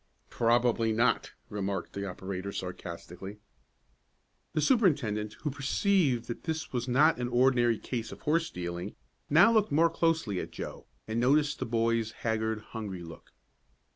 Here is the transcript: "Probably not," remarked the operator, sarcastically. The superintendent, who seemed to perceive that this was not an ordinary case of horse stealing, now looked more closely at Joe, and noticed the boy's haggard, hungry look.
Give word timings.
"Probably 0.31 0.91
not," 0.91 1.33
remarked 1.47 1.93
the 1.93 2.09
operator, 2.09 2.51
sarcastically. 2.51 3.37
The 4.53 4.61
superintendent, 4.61 5.33
who 5.43 5.51
seemed 5.51 5.53
to 5.53 5.55
perceive 5.57 6.25
that 6.25 6.43
this 6.45 6.73
was 6.73 6.87
not 6.87 7.19
an 7.19 7.27
ordinary 7.27 7.77
case 7.77 8.11
of 8.11 8.21
horse 8.21 8.47
stealing, 8.47 8.95
now 9.29 9.51
looked 9.53 9.71
more 9.71 9.91
closely 9.91 10.39
at 10.39 10.49
Joe, 10.49 10.87
and 11.07 11.19
noticed 11.19 11.59
the 11.59 11.67
boy's 11.67 12.13
haggard, 12.13 12.61
hungry 12.71 13.03
look. 13.03 13.31